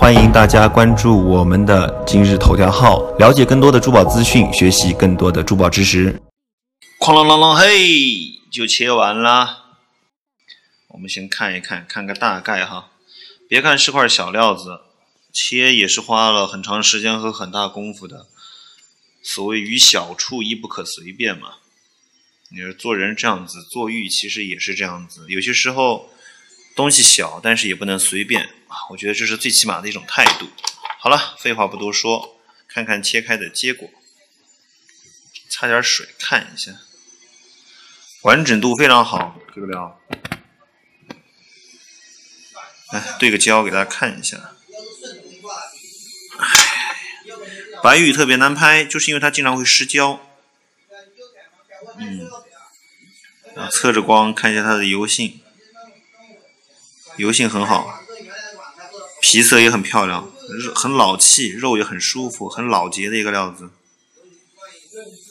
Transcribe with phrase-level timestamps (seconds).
[0.00, 6.22] 欢迎大家关注我们的今日头条号，了解更多的珠宝资讯，学习更多的珠宝知识。
[7.00, 9.74] 哐啷啷啷，嘿，就切完了。
[10.90, 12.92] 我们先看一看，看个大概哈。
[13.48, 14.82] 别看是块小料子，
[15.32, 18.28] 切也是花了很长时间和很大功夫的。
[19.20, 21.54] 所谓于小处亦不可随便嘛。
[22.50, 25.26] 你说做人这样子，做玉其实也是这样子。
[25.28, 26.08] 有些时候
[26.78, 28.86] 东西小，但是也不能随便啊。
[28.90, 30.48] 我觉得这是最起码的一种态度。
[31.00, 33.90] 好了，废话不多说，看看切开的结果。
[35.50, 36.70] 擦点水看一下，
[38.22, 40.00] 完整度非常好，这个料。
[42.92, 44.52] 来对个焦给大家看一下。
[47.82, 50.20] 白玉特别难拍，就是因为它经常会失焦。
[51.98, 52.30] 嗯，
[53.56, 55.40] 啊，侧着光看一下它的油性，
[57.18, 58.00] 油性很好，
[59.20, 60.30] 皮色也很漂亮，
[60.72, 63.70] 很老气，肉也很舒服，很老结的一个料子。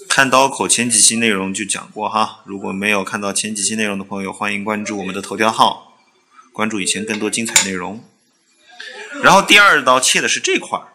[0.09, 5.97] 看刀口前几期内容就讲过哈，如果没有看到前几期内容的朋友，欢迎关注我们的头条号，
[6.52, 8.03] 关注以前更多精彩内容。
[9.23, 10.89] 然后第二刀切的是这块儿。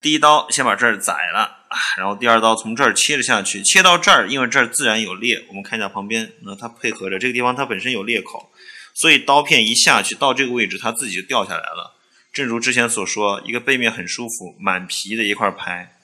[0.00, 8.50] 第一刀先把这儿宰了，然后第二刀从这儿切了下去，切到这儿，因为这儿自然有裂，我们看一下旁边，那它配合着这个地方，它本身有裂口，
[8.94, 11.96] 所以刀片一下去到这个位置，它自己就掉下来了。
[12.32, 15.98] 正如之前所说，一个背面很舒服、满皮的一块牌，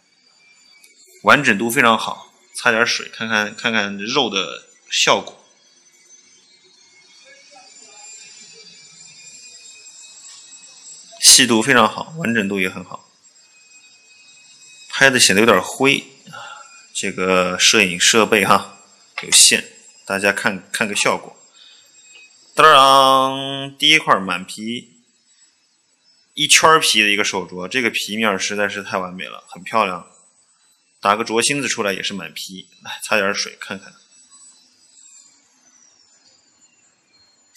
[1.23, 2.27] 完整度非常好。
[2.53, 5.43] 擦点水，看看看看肉的效果，
[11.21, 13.09] 细度非常好，完整度也很好。
[14.91, 16.05] 拍的显得有点灰，
[16.93, 18.77] 这个摄影设备哈
[19.23, 19.65] 有限，
[20.05, 21.40] 大家看看个效果。
[22.55, 25.03] 当第一块满皮，
[26.35, 30.07] 一圈皮的一个手镯，这个皮面实在是太完美了，很漂亮。
[31.01, 33.95] 打个镯芯子出来也是满皮，来擦点水看看，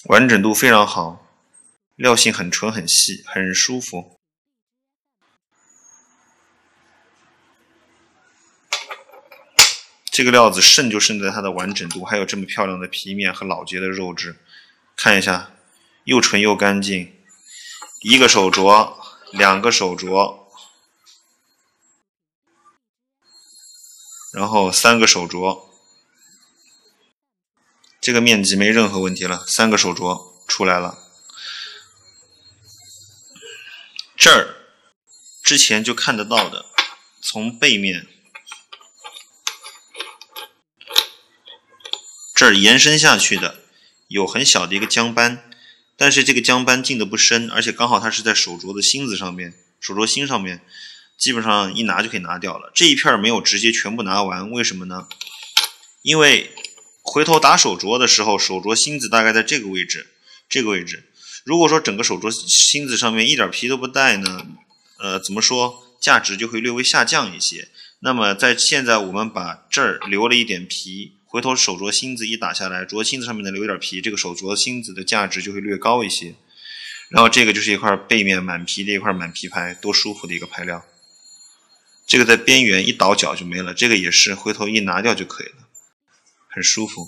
[0.06, 1.28] 完整度非常好，
[1.96, 4.17] 料性很纯很细，很舒服。
[10.09, 14.38] 这个料子胜就胜在它的完整度，还有这么漂亮的皮面和老结的肉质。
[14.95, 15.51] 看一下，
[16.05, 17.13] 又纯又干净。
[18.01, 18.95] 一个手镯，
[19.31, 20.47] 两个手镯，
[24.33, 25.69] 然后三个手镯，
[28.01, 29.45] 这个面积没任何问题了。
[29.47, 30.97] 三个手镯出来了，
[34.17, 34.55] 这儿
[35.41, 36.65] 之前就看得到的，
[37.21, 38.07] 从背面。
[42.35, 43.62] 这儿延伸下去的
[44.13, 45.44] 有很小的一个浆斑，
[45.97, 50.62] 但是这个浆斑进的不深，而且刚好它是在手镯的芯子上面，手镯芯上面，
[51.18, 52.72] 基本上一拿就可以拿掉了。
[52.75, 55.07] 这一片没有直接全部拿完，为什么呢？
[56.03, 56.52] 因为
[57.02, 60.06] 回头打手镯的时候，手镯芯子大概在这个位置，
[60.47, 61.09] 这个位置。
[61.44, 64.46] 如果说整个手镯芯子上面一点皮都不带呢，
[65.00, 67.69] 呃，怎么说，价值就会略微下降一些。
[68.02, 71.13] 那么在现在我们把这儿留了一点皮。
[71.33, 76.35] 回头手镯芯子一打下来，镯芯子上面的留点皮，这个手镯芯子的价值就会略高一些。
[77.09, 80.85] 然后这个就是一块背面满皮的一块满皮牌，多舒服的一个牌料。
[82.05, 85.67] 这个在边缘一倒角就没了，这个也是回头一拿掉就可以了，
[86.49, 87.07] 很舒服。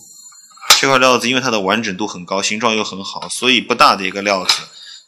[0.79, 4.55] 这块料子因为它的完整度很高，形状又很好，所以不大的一个料子，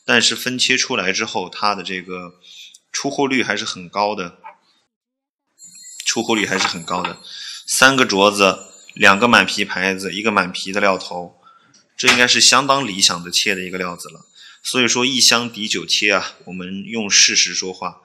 [0.06, 2.36] 但是分切出来之后，它的这个
[2.92, 4.38] 出货率还是很高的，
[6.06, 7.18] 出货率还是很高的。
[7.66, 8.66] 三个镯子。
[8.98, 11.40] 两个满皮牌子，一个满皮的料头，
[11.96, 14.26] 这应该是相当理想的切的一个料子了。
[14.64, 18.02] 所以说一箱抵九切啊，我们用事实说话。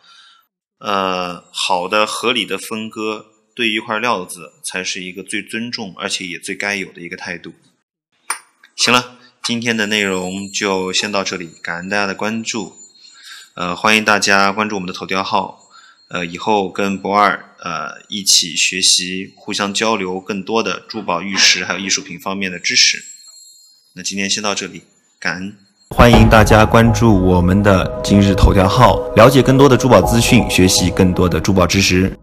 [0.79, 7.55] 呃，好的合理的分割，对一块料子才是一个最尊重而且也最该有的一个态度。
[8.77, 12.77] 行了，今天的内容就先到这里，感恩大家的关注。
[13.55, 15.62] 呃，欢迎大家关注我们的头条号。
[16.13, 23.03] 呃，以后跟博二呃一起学习，互相交流更多的珠宝、玉石还有艺术品方面的知识。
[23.95, 24.83] 那今天先到这里，
[25.19, 25.57] 感恩。
[25.89, 32.15] 欢迎大家关注我们的今日头条号，了解更多的珠宝资讯，学习更多的珠宝知识。